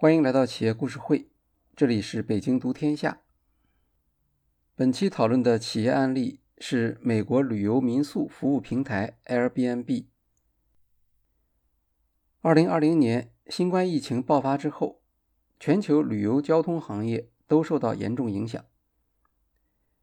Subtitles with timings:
[0.00, 1.28] 欢迎来到企业故事会，
[1.76, 3.20] 这里是北京读天下。
[4.74, 10.06] 本期讨论的企业案例是美国旅游民宿服务平台 Airbnb。
[12.40, 15.02] 二零二零年新冠疫情爆发之后，
[15.58, 18.64] 全球旅游交通行业都受到严重影响。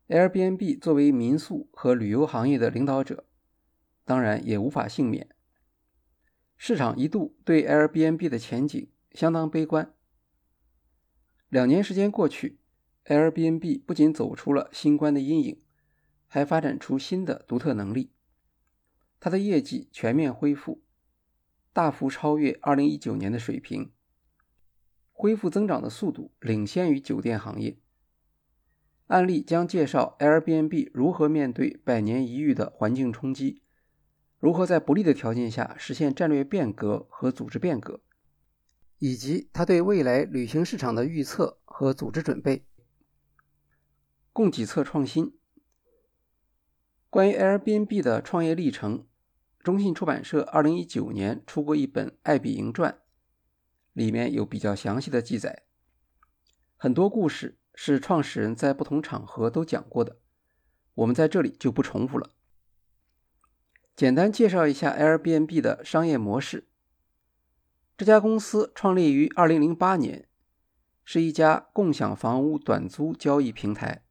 [0.10, 3.26] Airbnb 作为民宿和旅游行业的领导者，
[4.06, 5.28] 当然也无法幸免。
[6.56, 9.96] 市场一度对 Airbnb 的前景相当悲观。
[11.50, 12.60] 两年时间过去
[13.06, 15.62] ，Airbnb 不仅走出了新冠的阴影，
[16.28, 18.12] 还发展出新的独特能力。
[19.22, 20.82] 它的业绩全面恢复，
[21.72, 23.92] 大幅超越2019年的水平，
[25.14, 27.78] 恢复增长的速度领先于酒店行业。
[29.08, 33.62] 案例将介绍 Airbnb 如何面对百年一遇的环境冲击，
[34.38, 38.02] 如何在不利的条件下实现战略变革和组织变革，
[39.00, 42.66] 以及他对未来旅行市场的预测和组织准备。
[44.34, 45.38] 供给侧创新。
[47.10, 49.08] 关于 Airbnb 的创业历程，
[49.60, 52.92] 中信出版社2019年出过一本《艾比营传》，
[53.94, 55.64] 里面有比较详细的记载，
[56.76, 57.58] 很多故事。
[57.80, 60.18] 是创始人在不同场合都讲过的，
[60.96, 62.32] 我们在这里就不重复了。
[63.96, 66.67] 简单介绍一下 Airbnb 的商业模式。
[67.98, 70.28] 这家公司创立于2008年，
[71.04, 74.04] 是一家共享房屋短租交易平台。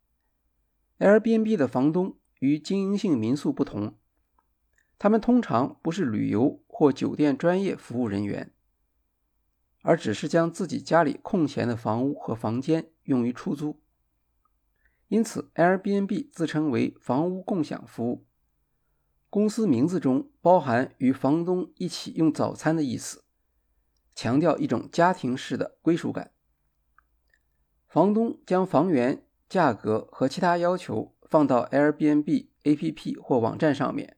[0.98, 3.96] Airbnb 的房东与经营性民宿不同，
[4.98, 8.52] 他们通常不是旅游或酒店专业服务人员。
[9.82, 13.80] 而只是将自己家里空闲的房屋和房间用于出租，
[15.06, 18.26] 因此 Airbnb 自称为房屋共享服务。
[19.30, 23.22] 公司名字中包含与房东一起用早餐的意思，
[24.16, 26.32] 强调一种家庭式的归属感。
[27.86, 34.16] 房东将房源、价格和其他要求放到 Airbnb APP 或网站上面，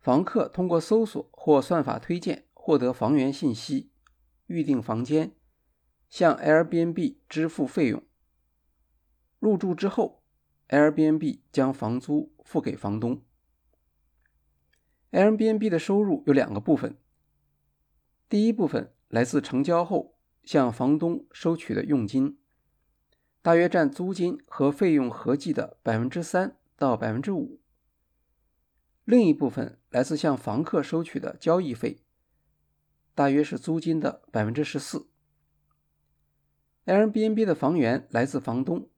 [0.00, 3.92] 房客通过搜索或算法推荐获得房源信息。
[4.46, 5.34] 预订房间，
[6.08, 8.02] 向 Airbnb 支付费用。
[9.40, 10.22] 入住之后
[10.68, 13.22] ，Airbnb 将房租付给房东。
[15.10, 16.96] Airbnb 的收入有两个部分，
[18.28, 22.38] 第一部分来自成交后向房东收取的佣金，
[23.40, 27.60] 大约占租金和费用合计的百分之三到百分之五。
[29.04, 32.02] 另一部分来自向房客收取的交易费。
[33.14, 35.08] 大约是租金的百分之十四。
[36.84, 38.90] Airbnb 的房源来自房东，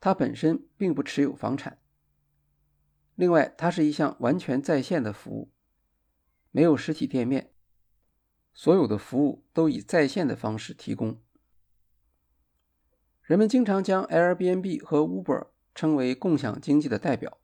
[0.00, 1.78] 他本身并不持有房产。
[3.14, 5.50] 另外，它是一项完全在线的服务，
[6.50, 7.52] 没有实体店面，
[8.56, 11.20] 所有的服务都以在线的方式提供。
[13.22, 15.46] 人们经常将 Airbnb 和 Uber
[15.76, 17.38] 称为共享经济的代表，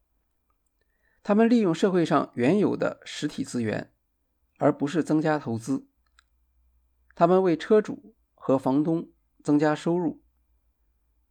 [1.22, 3.90] 他们利用社会上原有的实体资源。
[4.58, 5.88] 而不是增加投资，
[7.16, 9.10] 他们为车主和房东
[9.42, 10.22] 增加收入，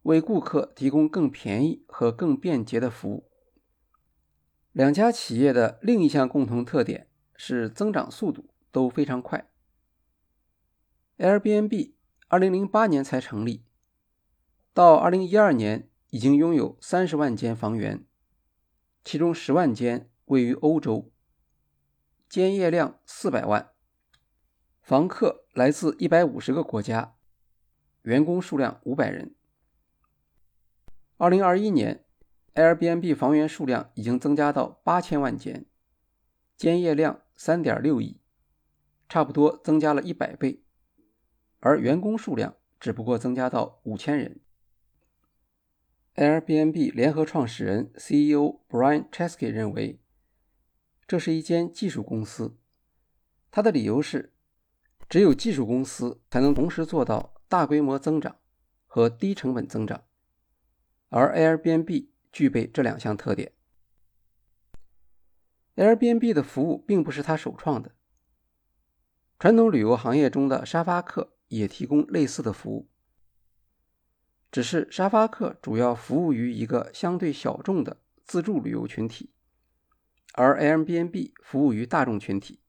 [0.02, 3.30] 为顾客提供更便宜和更便捷的服务。
[4.72, 9.50] 两家企业的另一项共同特点是增长速度都非常快。
[11.18, 11.92] Airbnb
[12.30, 13.64] 2008年才成立，
[14.72, 18.04] 到2012年已经拥有30万间房源，
[19.04, 21.12] 其中10万间位于欧洲。
[22.28, 23.72] 间业量四百万，
[24.80, 27.14] 房客来自一百五十个国家，
[28.02, 29.34] 员工数量五百人。
[31.18, 32.06] 二零二一年
[32.54, 35.66] ，Airbnb 房源数量已经增加到八千万间，
[36.56, 38.18] 间业量三点六亿，
[39.10, 40.61] 差不多增加了一百倍，
[41.64, 44.40] 而员工数量只不过增加到五千人。
[46.16, 50.00] Airbnb 联合创始人 CEO Brian Chesky 认为。
[51.06, 52.56] 这是一间技术公司，
[53.50, 54.32] 他的理由是，
[55.08, 58.36] 只有技术公司才能同时做到大规模增长
[58.86, 60.04] 和低成本增长，
[61.10, 63.52] 而 Airbnb 具备这两项特点。
[65.76, 67.94] Airbnb 的服务并不是他首创的，
[69.38, 72.88] 传统旅游行业中的沙发客也提供类似的服务，
[74.50, 79.30] 只是沙发客主要服务于一个相对小众的自助旅游群体。
[80.32, 82.60] 而 Airbnb 服务于大众群体。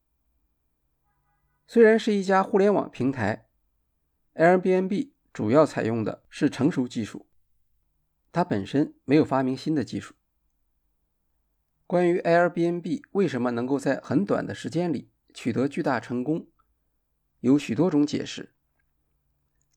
[1.66, 3.48] 虽然是一家互联网平台
[4.34, 7.26] ，Airbnb 主要采用的是成熟技术，
[8.34, 10.14] 它本身没有发明新的技术。
[11.88, 16.48] 关于 Airbnb 为什么能够在很短的时间里取得巨大成功，
[17.40, 18.50] 有许多种解释。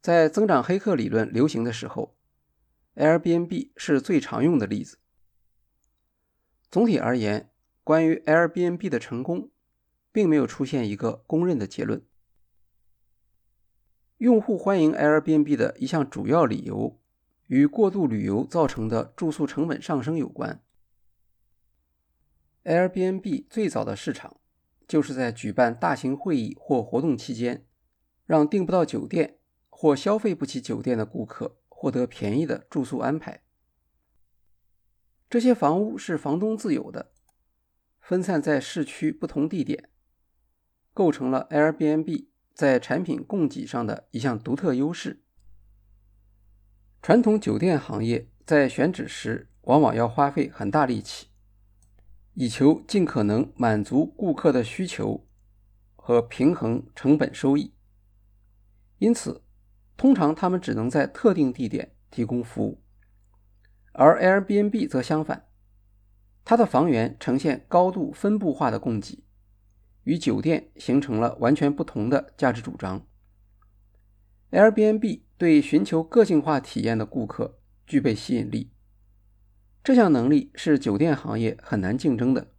[0.07, 2.17] 在增长黑客理论流行的时候
[2.95, 4.99] ，Airbnb 是最常用的例子。
[6.71, 7.51] 总体而言，
[7.83, 9.51] 关于 Airbnb 的成功，
[10.13, 12.07] 并没有出现一个公认的结论。
[14.19, 17.01] 用户欢迎 Airbnb 的一项主要理由，
[17.49, 20.63] 与过度旅游造成的住宿成本上升有关。
[22.63, 24.37] Airbnb 最早的市场，
[24.87, 27.67] 就是在举办大型会议或活动期间，
[28.25, 29.36] 让订不到酒店。
[29.79, 33.43] 或消费不起酒店的顾客获得便宜的住宿安排。
[35.29, 37.13] 这些房屋是房东自有的，
[38.01, 39.91] 分散在市区不同地点，
[40.95, 45.23] 构成了 Airbnb 在产品供给上的一项独特优势。
[47.03, 51.27] 传统酒店行业在选址时往往要花费很大力气，
[52.33, 55.29] 以求尽可能满足顾客的需求
[55.95, 57.75] 和平衡成本收益，
[58.97, 59.43] 因此。
[59.97, 62.83] 通常，他们只能在特定地点提供服务，
[63.93, 65.47] 而 Airbnb 则相反，
[66.45, 69.25] 它的房源呈现高度分布化的供给，
[70.05, 73.07] 与酒店形成了完全不同的价值主张。
[74.51, 78.73] Airbnb 对寻求个性化体验的顾客具备吸引力，
[79.83, 82.53] 这项能力是酒店行业很难竞争的。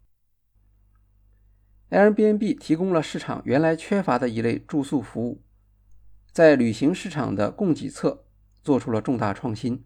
[1.92, 5.44] Airbnb 提供了市场原来缺乏的一类住宿服务。
[6.38, 8.28] 在旅行市场的供给侧
[8.62, 9.84] 做出了重大创新。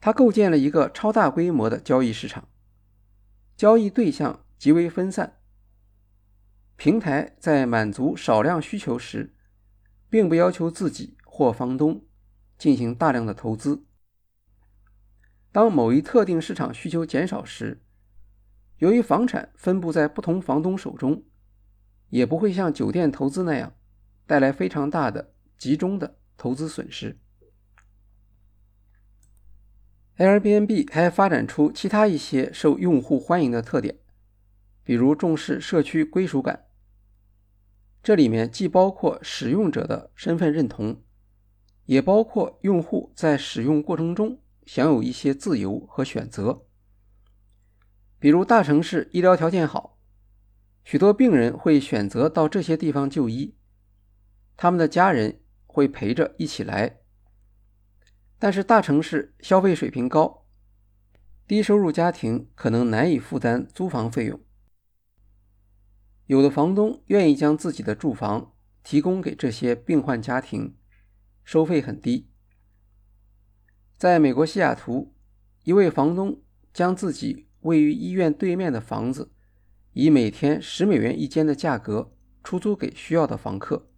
[0.00, 2.48] 它构建了一个超大规模的交易市场，
[3.54, 5.40] 交易对象极为分散。
[6.76, 9.34] 平台在满足少量需求时，
[10.08, 12.06] 并不要求自己或房东
[12.56, 13.84] 进行大量的投资。
[15.52, 17.82] 当某一特定市场需求减少时，
[18.78, 21.22] 由于房产分布在不同房东手中，
[22.08, 23.74] 也不会像酒店投资那样。
[24.26, 27.18] 带来非常大的集中的投资损失。
[30.16, 33.98] Airbnb 还发展出其他一些受用户欢迎的特点，
[34.84, 36.66] 比如重视社区归属感。
[38.02, 41.02] 这里面既包括使用者的身份认同，
[41.86, 46.66] 也包括用户在使用过程中享有一些自由和选择。
[48.20, 49.98] 比如大城市医疗条件好，
[50.84, 53.56] 许多病人会选择到这些地方就医。
[54.56, 57.00] 他们的家人会陪着一起来，
[58.38, 60.46] 但是大城市消费水平高，
[61.46, 64.40] 低收入家庭可能难以负担租房费用。
[66.26, 70.76] 有的房东愿意将自己的住房提供给这些病患家庭，
[71.42, 72.30] 收费很低。
[73.96, 75.14] 在美国西雅图，
[75.64, 76.42] 一位房东
[76.72, 79.32] 将自己位于医院对面的房子，
[79.92, 83.90] 以每天十美元一间的价格出租给需要的房客。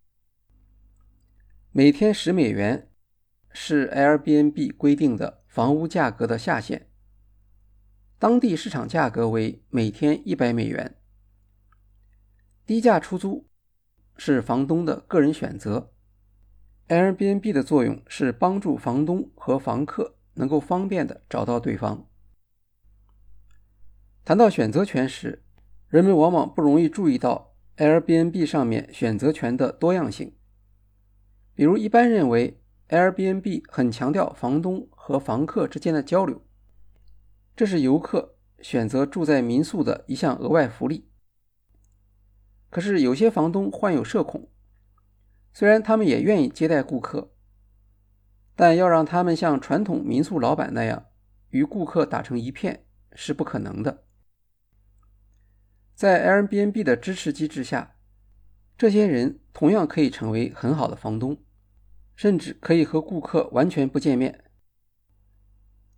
[1.79, 2.89] 每天十美元
[3.51, 6.89] 是 Airbnb 规定的房屋价格的下限，
[8.19, 10.97] 当地市场价格为每天一百美元。
[12.65, 13.47] 低价出租
[14.17, 15.93] 是房东的个人选择。
[16.89, 22.09] Airbnb 的作用是帮助房东和房客能够方便的找到对方。
[24.25, 25.45] 谈到选择权时，
[25.89, 30.33] 人们往往不容易注意到 Airbnb 上面选择权的多样性。
[31.57, 32.61] 比如，一般认为
[32.91, 36.47] Airbnb 很强调房东和房客之间的交流，
[37.57, 41.09] 这是游客选择住在民宿的一项额外福利。
[42.69, 44.51] 可是，有些房东患有社恐，
[45.55, 47.33] 虽然他们也愿意接待顾客，
[48.55, 51.07] 但要让他们像传统民宿老板那样
[51.49, 52.85] 与顾客打成一片
[53.15, 54.05] 是不可能的。
[55.95, 57.97] 在 Airbnb 的支持机制下，
[58.77, 61.39] 这些人同样可以成为很好的房东。
[62.17, 64.45] 甚至可以和顾客完全不见面。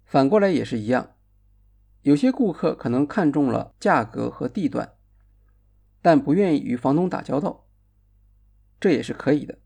[0.04, 1.14] 反过来也是一样，
[2.02, 4.94] 有些顾客可能看中了价格和地段，
[6.02, 7.68] 但不愿意与房东打交道，
[8.80, 9.58] 这也是可以的。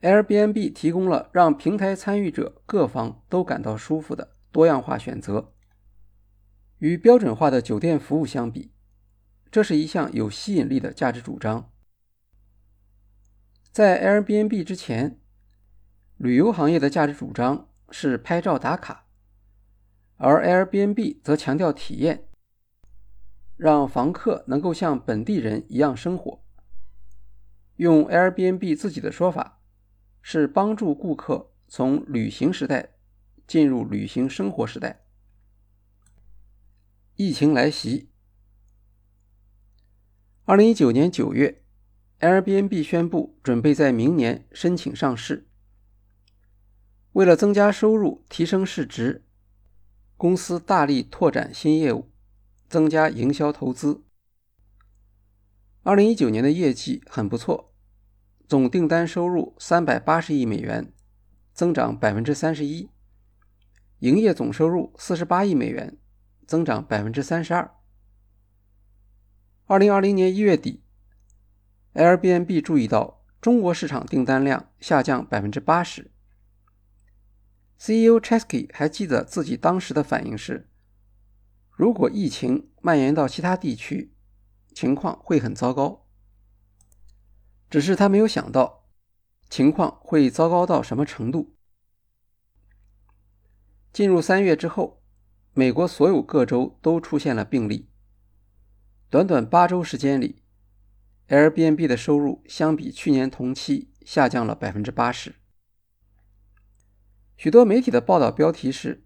[0.00, 5.54] Airbnb 提供了让平台参与者各方都感到舒服的多样化选择。
[6.78, 8.72] 与标准化的酒店服务相比，
[9.50, 11.70] 这是一项有吸引力的价值主张。
[13.74, 15.18] 在 Airbnb 之前，
[16.16, 19.08] 旅游行业的价值主张是拍照打卡，
[20.14, 22.28] 而 Airbnb 则强调体验，
[23.56, 26.44] 让房客能够像本地人一样生活。
[27.74, 29.60] 用 Airbnb 自己的说法，
[30.22, 32.90] 是帮助顾客从旅行时代
[33.44, 35.04] 进入旅行生活时代。
[37.16, 38.08] 疫情来袭，
[40.44, 41.63] 二零一九年九月。
[42.24, 45.46] ，Airbnb 宣布准备在明年申请上市。
[47.12, 49.26] 为了增加收入、提升市值，
[50.16, 52.10] 公司大力拓展新业务，
[52.66, 54.02] 增加营销投资。
[55.82, 57.74] 二零一九年的业绩很不错，
[58.48, 60.90] 总订单收入三百八十亿美元，
[61.52, 62.88] 增长百分之三十一；
[63.98, 65.98] 营业总收入四十八亿美元，
[66.46, 67.70] 增长百分之三十二。
[69.66, 70.83] 二零二零年一月底
[71.94, 76.10] ，Airbnb 注意到中国市场订单量下降百分之八十。
[77.78, 80.68] CEO Chesky 还记得自己当时的反应是：
[81.72, 84.10] 如果疫情蔓延到其他地区。
[84.74, 86.08] 情况会很糟糕，
[87.70, 88.88] 只是他没有想到
[89.48, 91.54] 情况会糟糕到什么程度。
[93.92, 95.00] 进入三月之后，
[95.52, 97.88] 美国所有各州都出现了病例。
[99.08, 100.42] 短短八周时间里
[101.28, 105.34] ，Airbnb 的收入相比去年同期下降了百分之八十。
[107.36, 109.04] 许多媒体的报道标题是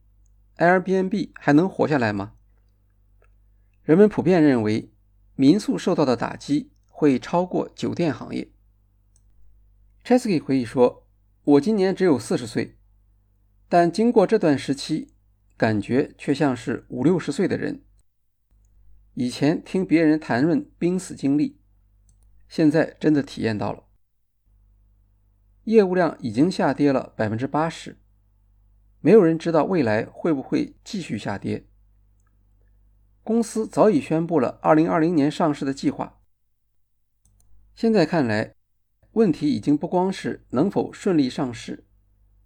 [0.57, 2.35] ：“Airbnb 还能活下来吗？”
[3.83, 4.93] 人们普遍认为。
[5.41, 8.51] 民宿受到的打击会超过酒店行业。
[10.05, 11.07] Chesky 回忆说
[11.45, 12.77] ：“我今年只有四十岁，
[13.69, 15.15] 但经过这段时期，
[15.57, 17.85] 感觉却像是五六十岁的人。
[19.15, 21.58] 以前听别人谈论濒死经历，
[22.49, 23.85] 现在真的体验到了。
[25.65, 27.99] 业务量已经下跌了百分之八十，
[29.01, 31.67] 没有人知道未来会不会继续下跌。”
[33.23, 36.23] 公司早已宣布了2020年上市的计划。
[37.75, 38.55] 现在看来，
[39.13, 41.87] 问题已经不光是能否顺利上市，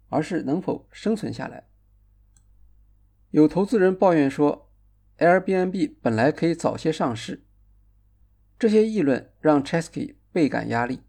[0.09, 1.69] 而是能否生存下来。
[3.31, 4.69] 有投资人抱怨说
[5.17, 7.45] ，Airbnb 本来可以早些上市。
[8.63, 11.01] 这些议论让 Chesky 倍感压力。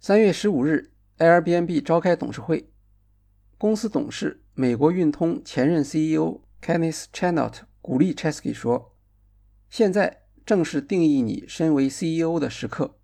[0.00, 2.70] 3月15日，Airbnb 召开董事会，
[3.58, 7.62] 公司董事、美国运通前任 CEO Kenneth Chenault。
[7.80, 8.96] 鼓励 Chesky 说
[9.68, 13.00] ：“现在正是定义你身为 CEO 的时刻。”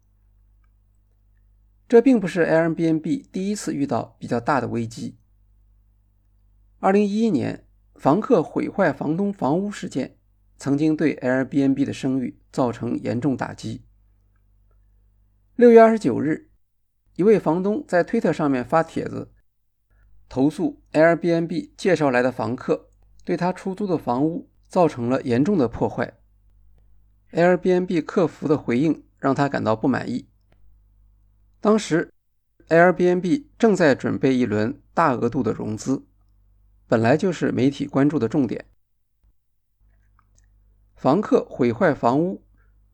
[1.89, 5.19] 这并不是 Airbnb 第一次遇到比较大的危机。
[6.79, 10.17] 2011年，房客毁坏房东房屋事件
[10.57, 13.83] 曾经对 Airbnb 的声誉造成严重打击。
[15.57, 16.51] 6月29日，
[17.17, 19.31] 一位房东在推特上面发帖子，
[20.29, 22.91] 投诉 Airbnb 介绍来的房客
[23.25, 24.51] 对他出租的房屋。
[24.67, 26.15] 造成了严重的破坏。
[27.31, 30.27] Airbnb 客服的回应让他感到不满意。
[31.61, 32.13] 当时
[32.69, 36.05] ，Airbnb 正在准备一轮大额度的融资，
[36.89, 38.65] 本来就是媒体关注的重点。
[40.95, 42.45] 房客毁坏房屋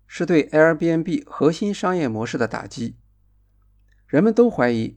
[0.07, 2.97] 是对 Airbnb 核心商业模式的打击。
[4.07, 4.97] 人们都怀疑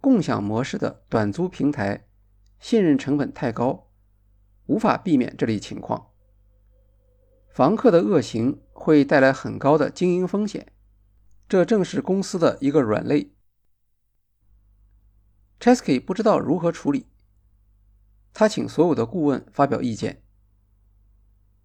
[0.00, 2.06] 共享模式的短租平台
[2.60, 3.90] 信任成本太高，
[4.66, 6.10] 无法避免这类情况。
[7.48, 10.72] 房客的恶行会带来很高的经营风险，
[11.48, 13.34] 这正是公司的一个软肋。
[15.58, 17.06] Chesky 不知道如何处理，
[18.32, 20.22] 他请所有的顾问发表意见，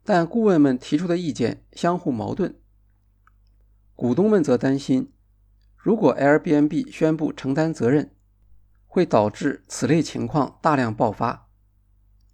[0.10, 2.58] 但顾问们提出的意见相互矛盾。
[3.94, 5.12] 股东们则担心，
[5.76, 8.16] 如果 Airbnb 宣布承担责任，
[8.86, 11.50] 会导致此类情况大量爆发，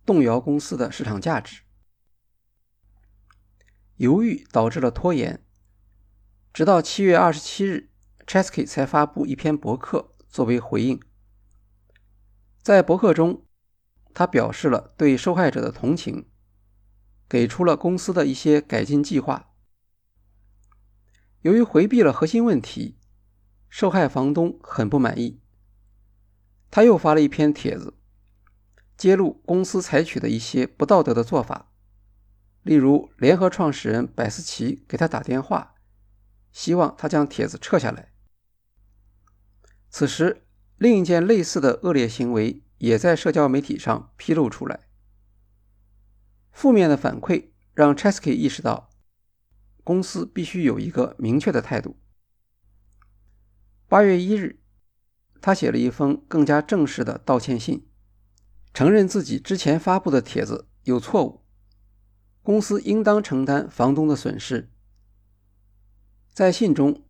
[0.06, 1.64] 动摇公司的市场价值。
[3.96, 5.44] 犹豫导致了拖延，
[6.54, 7.90] 直到七月二十七日
[8.28, 11.02] ，Chesky 才发布一篇博客作为回应。
[12.62, 13.48] 在博客中，
[14.14, 16.30] 他表示了对受害者的同情，
[17.34, 19.50] 给出了公司的一些改进计划。
[21.42, 23.00] 由于回避了核心问题，
[23.70, 25.42] 受害房东很不满意。
[26.70, 27.96] 他又发了一篇帖子，
[28.96, 31.72] 揭露公司采取的一些不道德的做法。
[32.62, 35.74] 例如，联合创始人百思奇给他打电话，
[36.52, 38.14] 希望他将帖子撤下来。
[39.90, 40.46] 此时，
[40.78, 44.82] 另一件类似的恶劣行为也在社交媒体上披露出来。
[46.54, 48.90] 负面的反馈让 Chesky 意识到，
[49.84, 51.98] 公司必须有一个明确的态度。
[53.90, 54.62] 八月一日，
[55.42, 57.86] 他写了一封更加正式的道歉信，
[58.74, 61.44] 承认自己之前发布的帖子有错误。
[62.42, 64.70] 公司应当承担房东的损失。
[66.34, 67.06] 在信中，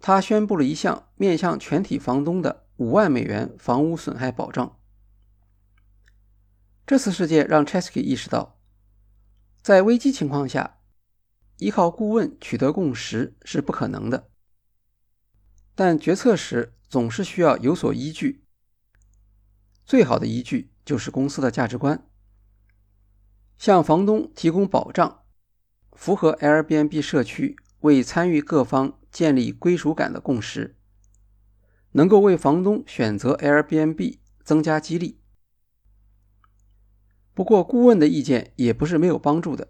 [0.00, 4.78] 他宣布了一项面向全体房东的五万美元房屋损害保障。
[6.86, 8.53] 这次事件让 Chesky 意识到，
[9.64, 10.78] 在危机情况下，
[11.56, 14.28] 依靠顾问取得共识是不可能的。
[15.74, 18.44] 但决策时总是需要有所依据。
[19.86, 22.06] 最好的依据就是公司的价值观，
[23.56, 25.22] 向房东提供保障，
[25.92, 30.76] 符合 Airbnb 社区为参与各方建立归属感的共识，
[31.92, 35.22] 能够为房东选择 Airbnb 增加激励。
[37.34, 39.68] 不过，顾问的意见也不是没有帮助的。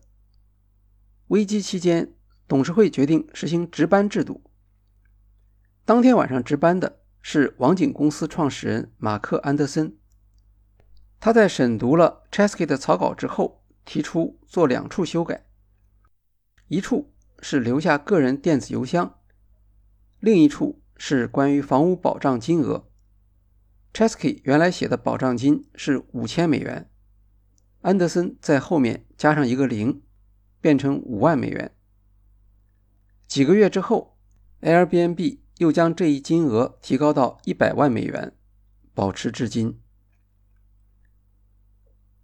[1.29, 2.15] 危机期间，
[2.47, 4.45] 董事会决定实行值班制度。
[5.87, 9.97] 当天晚上值班的是网景公司创始人马克·安德森。
[11.19, 15.47] 他在审读了 Chesky 的草稿之后，提出做两处修改：
[16.69, 19.21] 一处是留下个人电子邮箱，
[20.21, 22.91] 另一处是关于房屋保障金额。
[23.95, 26.91] Chesky 原来写的保障金是五千美元。
[27.85, 30.01] 安德森在后面加上一个零，
[30.59, 31.77] 变成五万美元。
[33.27, 34.17] 几个月之后
[34.63, 38.33] ，Airbnb 又将这一金额提高到一百万美元，
[38.95, 39.79] 保持至今。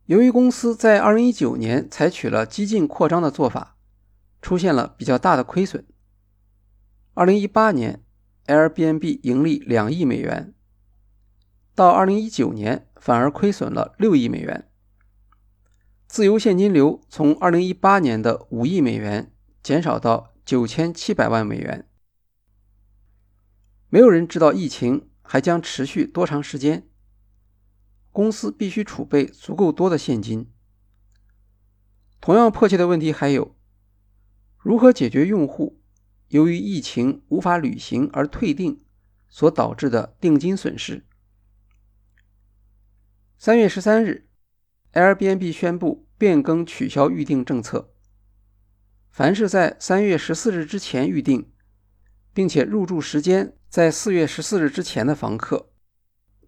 [0.07, 3.77] 由于公司在2019年采取了激进扩张的做法，
[4.41, 5.85] 出现了比较大的亏损。
[7.13, 8.03] 2018年
[8.47, 10.55] ，Airbnb 盈利两亿美元，
[11.75, 14.70] 到2019年反而亏损了六亿美元。
[16.13, 21.89] 自由现金流从2018年的5亿美元减少到9700万美元。
[23.91, 26.89] 没有人知道疫情还将持续多长时间。
[28.11, 30.51] 公司必须储备足够多的现金。
[32.21, 33.55] 同样迫切的问题还有：
[34.59, 35.81] 如何解决用户
[36.27, 38.85] 由于疫情无法履行而退订
[39.29, 41.07] 所导致的定金损失？
[43.39, 44.27] 三月十三日。
[44.93, 47.95] Airbnb 宣布变更取消预订政策。
[49.11, 51.53] 凡是在三月十四日之前预订，
[52.33, 55.71] 并且入住时间在四月十四日之前的房客，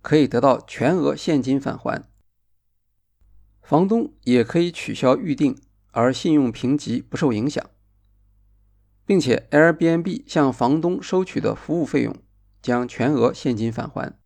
[0.01, 2.09] 可以得到全额现金返还。
[3.63, 5.57] 房东也可以取消预订，
[5.93, 7.71] 而信用评级不受影响，
[9.07, 12.17] 并且 Airbnb 向房东收取的服务费用
[12.61, 14.19] 将全额现金返还。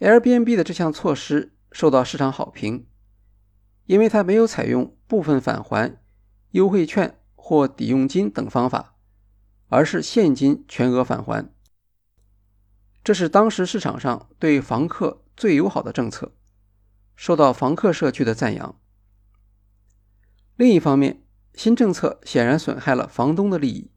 [0.00, 1.55] Airbnb 的这项措施。
[1.76, 2.86] 受到市场好评，
[3.84, 6.00] 因为它没有采用部分返还、
[6.52, 8.96] 优惠券或抵用金等方法，
[9.68, 11.52] 而是现金全额返还。
[13.04, 16.32] 这是当时市场上对房客最友好的政策，
[17.14, 18.80] 受到房客社区的赞扬。
[20.56, 23.90] 另一方面，新政策显然损害了房东的利益。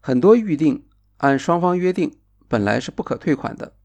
[0.00, 3.76] 很多预定按双方约定本来是不可退款的，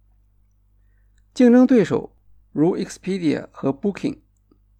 [1.36, 2.16] 竞争对手。
[2.52, 4.20] 如 Expedia 和 Booking，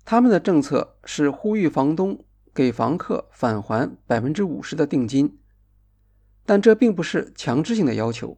[0.04, 5.40] 他们的政策是呼吁房东给房客返还百分之五十的定金，
[6.46, 8.38] 但这并不是强制性的要求。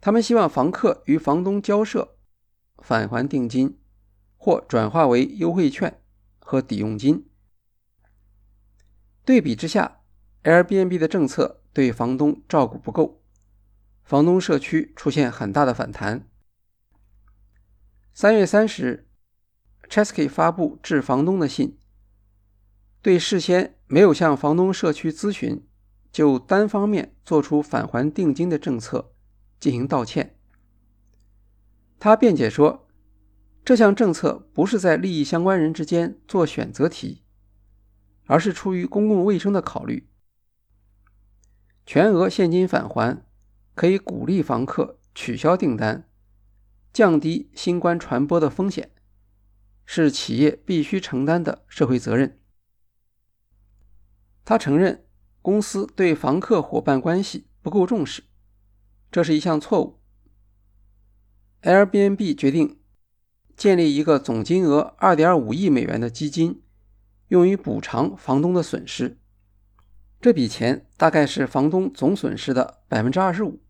[0.00, 2.16] 他们希望房客与房东交涉，
[2.78, 3.78] 返还定金
[4.36, 6.00] 或转化为优惠券
[6.38, 7.26] 和抵用金。
[9.24, 10.00] 对比之下
[10.44, 13.22] ，Airbnb 的政策对房东照顾不够，
[14.02, 16.29] 房东社区出现很大的反弹。
[18.20, 19.06] 三月三十日
[19.88, 21.78] ，Chesky 发布致房东的信，
[23.00, 25.66] 对事先没有向房东社区咨询
[26.12, 29.14] 就单方面做出返还定金的政策
[29.58, 30.36] 进行道歉。
[31.98, 32.86] 他辩解说，
[33.64, 37.24] 这项政策不是在利益相关人之间做选择题，
[38.26, 40.10] 而是出于公共卫生的考虑。
[41.86, 43.24] 全额现金返还
[43.74, 46.09] 可以鼓励房客取消订单。
[46.92, 48.90] 降低新冠传播的风险
[49.84, 52.38] 是企业必须承担的社会责任。
[54.44, 55.06] 他承认
[55.42, 58.24] 公司对房客伙伴关系不够重视，
[59.10, 60.00] 这是一项错误。
[61.62, 62.80] Airbnb 决定
[63.56, 66.62] 建立一个总金额2.5亿美元的基金，
[67.28, 69.18] 用于补偿房东的损失。
[70.20, 73.60] 这笔钱大概是房东总损失的百分之二十五。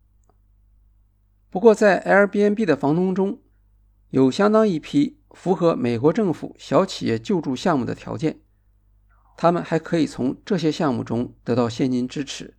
[1.51, 3.41] 不过，在 Airbnb 的房东中，
[4.11, 8.39] 有相当一批符合美国政府小企业救助项目的条件，
[9.35, 12.55] 他们还可以从这些项目中得到现金支持，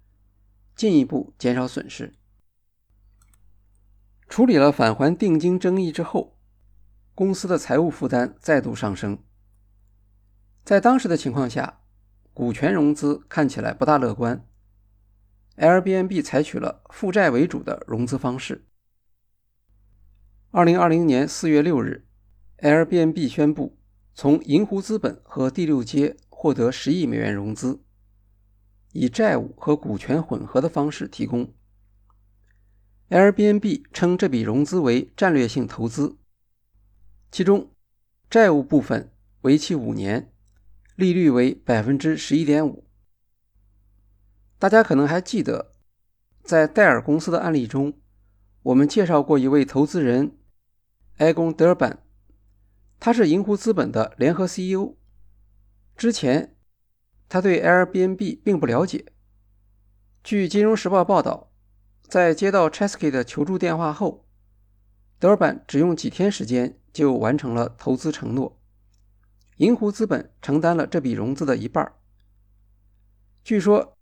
[0.76, 2.12] 进一步减少损失。
[4.28, 6.38] 处理了返还定金争议之后，
[7.14, 9.18] 公司的财务负担再度上升。
[10.64, 11.80] 在当时的情况下，
[12.34, 14.46] 股权融资看起来不大乐观
[15.56, 18.66] ，Airbnb 采取了负债为主的融资方式。
[20.54, 22.04] 二零二零年四月六日
[22.58, 23.78] ，Airbnb 宣布
[24.12, 27.80] 从银湖资本和第六街获得十亿美元融资，
[28.92, 31.54] 以债务和股权混合的方式提供
[33.08, 36.18] ，Airbnb 称这笔融资为战略性投资，
[37.30, 37.70] 其中
[38.28, 39.10] 债务部分
[39.40, 40.34] 为期五年，
[40.96, 42.84] 利率为百分之十一点五。
[44.58, 45.72] 大家可能还记得，
[46.42, 47.98] 在戴尔公司的案例中，
[48.64, 50.36] 我们介绍过一位投资人
[51.22, 52.02] 埃贡·德尔班，
[52.98, 54.96] 他是银湖资本的联合 CEO。
[55.96, 56.56] 之前
[57.28, 59.06] 他对 Airbnb 并不了解。
[60.24, 61.48] 据《金融时报》报道。
[62.08, 64.26] 在接到 Chesky 的求助电话后，
[65.18, 68.60] 德尔班只用几天时间就完成了投资承诺。
[69.56, 71.94] 银湖资本承担了这笔融资的一半。
[73.42, 73.96] 据说，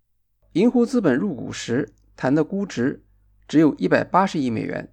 [0.54, 3.04] 银湖资本入股时谈的估值
[3.46, 4.92] 只有一百八十亿美元，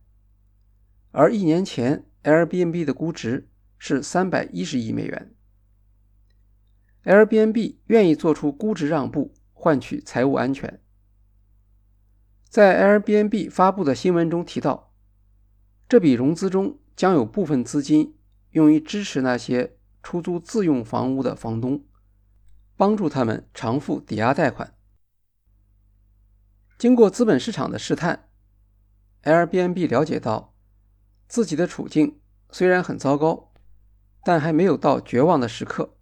[1.09, 5.33] 而一年前 Airbnb 的估值是三百一十亿美元。
[7.03, 10.81] Airbnb 愿意做出估值让步，换取财务安全。
[12.49, 14.93] 在 Airbnb 发布的新闻中提到，
[15.87, 18.17] 这笔融资中将有部分资金
[18.51, 21.85] 用于支持那些出租自用房屋的房东，
[22.75, 24.73] 帮助他们偿付抵押贷款。
[26.77, 28.29] 经过资本市场的试探
[29.23, 30.56] ，Airbnb 了解到
[31.27, 32.19] 自己的处境
[32.51, 33.53] 虽然很糟糕，
[34.23, 35.97] 但还没有到绝望的时刻。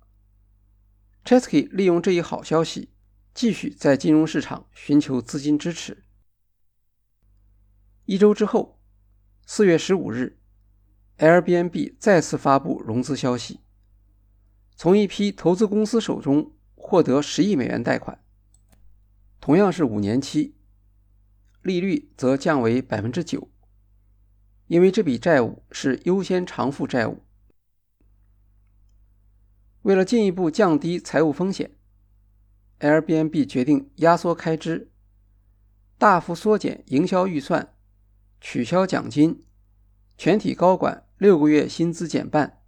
[1.23, 2.93] Chesky 利用这一好消息，
[3.33, 6.03] 继续在金融市场寻求资金支持。
[8.05, 8.79] 一周之后，
[9.47, 10.39] 四月十五日
[11.17, 13.61] ，Airbnb 再次发布融资消息，
[14.75, 18.23] 从一批投资公司手中获得十亿美元贷款，
[19.41, 20.55] 同样是五年期，
[21.63, 23.49] 利率则降为百分之九，
[24.67, 27.21] 因为这笔债务是优先偿付债务。
[29.83, 31.77] 为了进一步降低财务风险
[32.79, 34.91] ，Airbnb 决定压缩开支，
[35.97, 37.71] 大幅缩减营销预算。
[38.41, 39.43] 取消奖金，
[40.17, 42.61] 全体高管六个月薪资减半。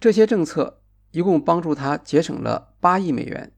[0.00, 3.52] 这些政策一共帮助他节省了八亿美元，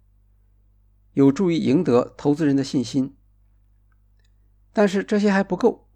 [1.13, 3.17] 有助于赢得投资人的信心。
[4.73, 5.88] 但是这些还不够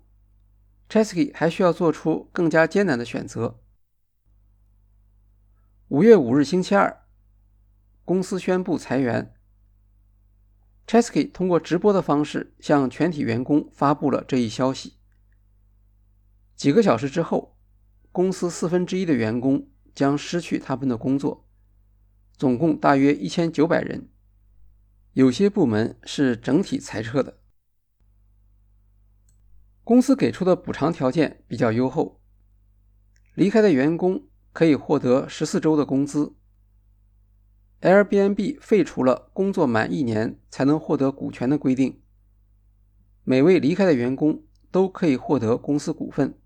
[0.88, 3.60] ，Chesky 还需要做出更加艰难的选择。
[5.88, 7.04] 五月五日星期二，
[8.04, 9.34] 公司宣布裁员。
[10.86, 14.98] Chesky 通过直播的方式向全体员工发布了这一消息。
[16.56, 17.58] 几个小时之后，
[18.10, 21.48] 公司四分之一的员工将失去他们的工作，
[22.36, 24.08] 总共大约一千九百人。
[25.12, 27.41] 有些部门是整体裁撤的。
[29.84, 32.20] 公司给出的补偿条件比较优厚，
[33.34, 36.36] 离开的员工可以获得十四周的工资。
[37.80, 42.00] Airbnb 废除了工作满一年才能获得股权的规定，
[43.24, 46.38] 每位离开的员工都可以获得公司股份。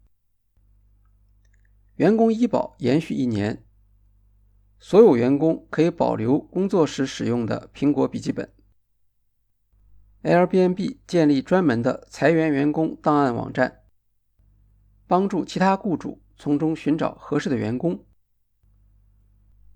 [1.96, 3.62] 员工医保延续一年，
[4.78, 8.50] 所有员工可以保留工作时使用的苹果笔记本。
[10.26, 13.82] Airbnb 建立专门的裁员员工档案网站，
[15.06, 18.04] 帮助其他雇主从中寻找合适的员工。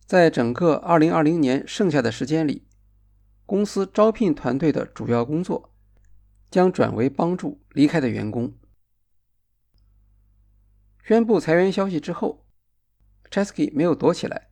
[0.04, 2.66] 在整个2020年剩下的时间里，
[3.46, 5.72] 公司招聘团队的主要工作
[6.50, 8.52] 将转为帮助离开的员工。
[11.04, 12.44] 宣布裁员消息之后
[13.30, 14.48] ，Chesky 没有躲起来，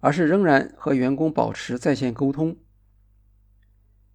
[0.00, 2.58] 而是仍然和员工保持在线沟通。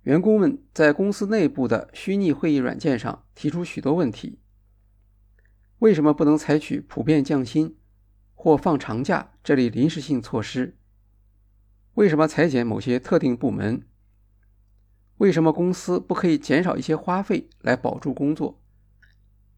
[0.03, 4.39] 员工们在公司内部的虚拟会议软件上提出许多问题：
[5.79, 7.77] 为什么不能采取普遍降薪？
[8.33, 10.75] 或放长假这类临时性措施，
[11.93, 13.87] 为什么裁减某些特定部门？
[15.17, 18.59] 为什么公司不可以减少一些花费来保住工作？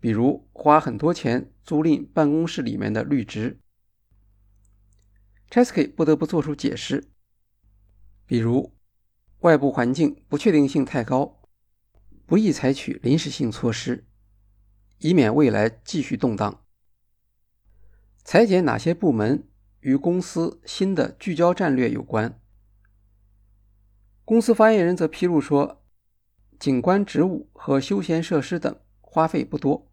[0.02, 3.62] 比如花很多钱租赁办公室里面的绿植。
[5.50, 7.10] Chesky 不得不做出解释，
[8.26, 8.74] 比如
[9.44, 11.42] 外部环境不确定性太高，
[12.26, 14.06] 不宜采取临时性措施，
[15.00, 16.64] 以免未来继续动荡。
[18.24, 19.50] 裁减哪些部门
[19.82, 22.40] 与公司新的聚焦战略有关？
[24.24, 25.84] 公司发言人则披露说，
[26.58, 29.92] 景观植物和休闲设施等花费不多。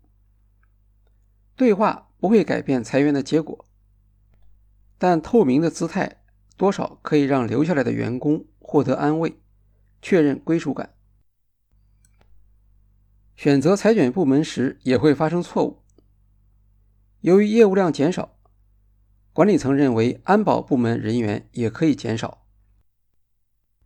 [1.57, 3.67] 对话不会改变裁员的结果，
[4.97, 6.23] 但透明的姿态
[6.57, 9.41] 多少可以让留下来的员工获得安慰，
[10.01, 10.95] 确认归属感。
[13.35, 15.83] 选择裁减部门时也会发生错误。
[17.23, 18.39] 由于业务量减少，
[19.33, 22.47] 管理层认为安保部门人员也可以减少。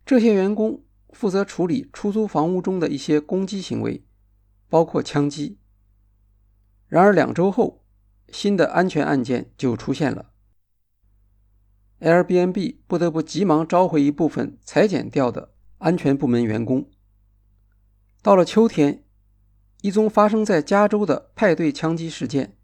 [0.05, 4.05] 这些员工负责处理出租房屋中的一些攻击行为，
[4.69, 5.57] 包括枪击。
[6.87, 7.83] 然而两周后，
[8.29, 10.33] 新的安全案件就出现了
[12.05, 16.87] ，Airbnb 不得不急忙召回一部分裁减掉的安全部门员工。
[18.21, 19.03] 到了秋天，
[19.81, 22.55] 一宗发生在加州的派对枪击事件，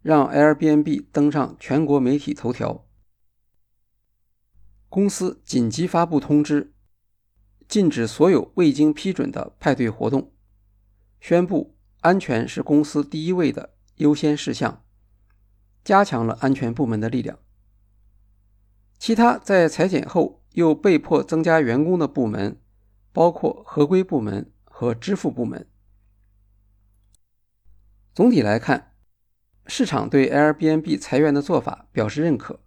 [0.00, 2.86] 让 Airbnb 登上全国媒体头条。
[4.88, 6.72] 公司紧急发布通知，
[7.66, 10.32] 禁止所有未经批准的派对活动，
[11.20, 14.84] 宣布安全是公司第一位的优先事项，
[15.82, 17.40] 加强了安全部门的力量。
[18.98, 22.60] 其他在裁减后又被迫增加员工的部门，
[23.12, 24.52] 包括合规部门。
[24.80, 25.68] 和支付部门。
[28.14, 28.94] 总体来看，
[29.66, 32.60] 市场对 Airbnb 裁员的做法表示认可。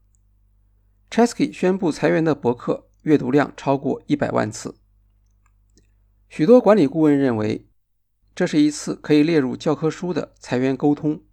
[1.09, 4.75] Chesky 宣布裁员的博客阅读量超过一百万次。
[6.27, 7.69] 许多管理顾问认为，
[8.35, 11.23] 这是一次可以列入教科书的裁员沟通。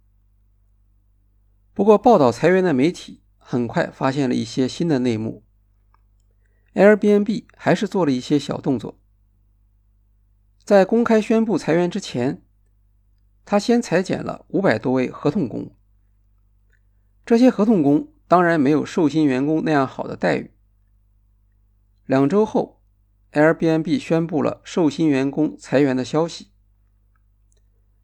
[1.73, 5.43] 不过，报道裁员的媒体很快发现了一些新的内幕。
[6.75, 8.99] Airbnb 还是做了一些小动作。
[10.63, 12.43] 在公开宣布裁员之前，
[13.45, 15.75] 他先裁减了五百多位合同工。
[17.25, 20.51] 这些合同工当然没有受薪员工那样好的待遇。
[22.05, 22.83] 两周后
[23.31, 26.51] ，Airbnb 宣布了受薪员工裁员的消息。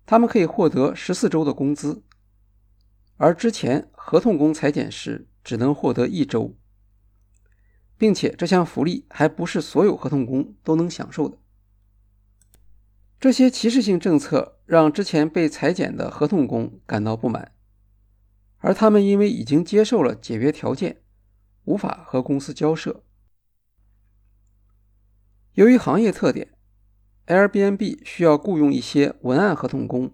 [0.08, 2.04] 他们可以获得十四周的工资，
[3.18, 6.56] 而之前合同工裁减时只能获得一周，
[7.98, 11.38] 并且这项福利还不是所有合同工都能享受的。
[13.20, 17.54] 这些歧视性政策让之前被裁减的合同工感到不满，
[18.58, 21.04] 而他们因为已经接受了解约条件，
[21.64, 23.04] 无法和公司交涉。
[25.54, 26.58] 由于行业特点
[27.28, 30.12] ，Airbnb 需要雇佣一些文案合同工，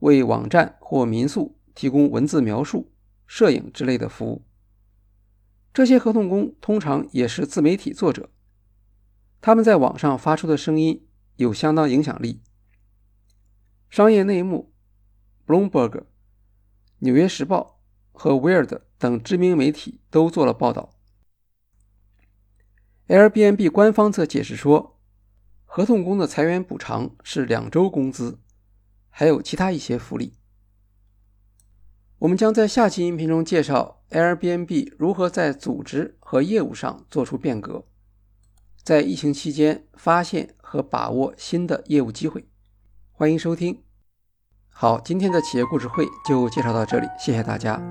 [0.00, 2.91] 为网站或民宿提供文字描述、
[3.34, 4.44] 摄影之类的服务。
[5.72, 8.28] 这些合同工通常也是自媒体作者，
[9.40, 11.08] 他们在网上发出的声音。
[11.36, 12.42] 有相当影响力。
[13.88, 14.74] 商业内幕、
[15.46, 15.90] Bloomberg、
[16.98, 17.80] 《纽约时报》
[18.18, 20.94] 和 Weird 等知名媒体都做了报道。
[23.08, 25.00] Airbnb 官方则解释说，
[25.64, 28.38] 合同工的裁员补偿是两周工资，
[29.08, 30.34] 还有其他一些福利。
[32.22, 37.84] 我们将在下期音频中介绍 Airbnb 如何在组织和业务上做出变革。
[38.84, 42.46] 在疫情期间发现和把握新的业务机会，
[43.10, 43.82] 欢迎收听。
[44.68, 47.82] 好，今天的企业故事会就介绍到这里，谢谢大家。